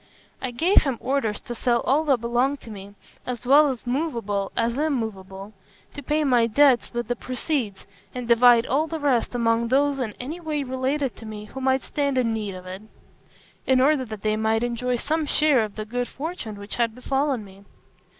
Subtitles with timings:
[0.41, 4.75] I gave him orders to sell all that belonged to me, as well movable as
[4.75, 5.53] immovable
[5.93, 7.85] to pay my debts with the proceeds,
[8.15, 11.83] and divide all the rest among those in any way related to me who might
[11.83, 12.81] stand in need of it,
[13.67, 17.45] in order that they might enjoy some share of the good fortune which had befallen
[17.45, 17.63] me.